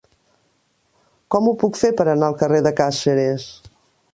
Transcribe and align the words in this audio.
Com 1.35 1.49
ho 1.49 1.53
puc 1.65 1.79
fer 1.81 1.91
per 1.99 2.07
anar 2.15 2.31
al 2.31 2.39
carrer 2.41 2.63
de 2.69 2.73
Càceres? 2.81 3.47